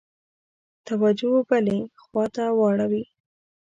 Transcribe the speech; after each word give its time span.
توجه 0.87 1.33
بلي 1.49 1.79
خواته 2.01 2.45
واړوي. 2.59 3.03